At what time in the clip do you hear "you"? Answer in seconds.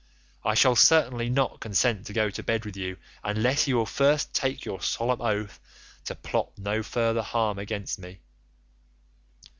2.75-2.97, 3.67-3.77